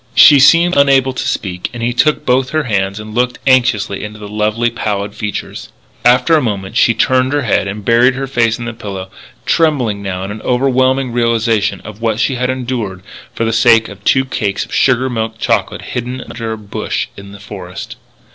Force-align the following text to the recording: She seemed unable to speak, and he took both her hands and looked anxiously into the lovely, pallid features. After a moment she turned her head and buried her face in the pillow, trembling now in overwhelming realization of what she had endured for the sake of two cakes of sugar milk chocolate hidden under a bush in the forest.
She 0.15 0.39
seemed 0.39 0.75
unable 0.75 1.13
to 1.13 1.27
speak, 1.27 1.69
and 1.75 1.83
he 1.83 1.93
took 1.93 2.25
both 2.25 2.49
her 2.49 2.63
hands 2.63 2.99
and 2.99 3.13
looked 3.13 3.37
anxiously 3.45 4.03
into 4.03 4.17
the 4.17 4.27
lovely, 4.27 4.71
pallid 4.71 5.13
features. 5.13 5.69
After 6.03 6.33
a 6.35 6.41
moment 6.41 6.75
she 6.75 6.95
turned 6.95 7.33
her 7.33 7.43
head 7.43 7.67
and 7.67 7.85
buried 7.85 8.15
her 8.15 8.25
face 8.25 8.57
in 8.57 8.65
the 8.65 8.73
pillow, 8.73 9.11
trembling 9.45 10.01
now 10.01 10.23
in 10.23 10.41
overwhelming 10.41 11.11
realization 11.11 11.81
of 11.81 12.01
what 12.01 12.19
she 12.19 12.33
had 12.33 12.49
endured 12.49 13.03
for 13.35 13.45
the 13.45 13.53
sake 13.53 13.89
of 13.89 14.03
two 14.03 14.25
cakes 14.25 14.65
of 14.65 14.73
sugar 14.73 15.07
milk 15.07 15.35
chocolate 15.37 15.83
hidden 15.93 16.21
under 16.21 16.51
a 16.51 16.57
bush 16.57 17.09
in 17.15 17.31
the 17.31 17.39
forest. 17.39 17.95